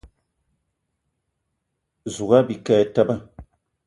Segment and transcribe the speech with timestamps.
[2.15, 3.15] Zouga bike e teba.